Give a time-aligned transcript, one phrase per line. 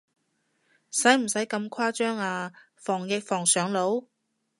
[0.89, 4.07] 使唔使咁誇啊，防疫防上腦？